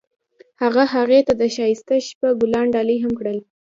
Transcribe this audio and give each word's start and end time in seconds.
هغه 0.61 0.83
هغې 0.93 1.19
ته 1.27 1.33
د 1.41 1.43
ښایسته 1.55 1.95
شپه 2.07 2.29
ګلان 2.41 2.67
ډالۍ 2.73 2.97
هم 3.03 3.13
کړل. 3.19 3.37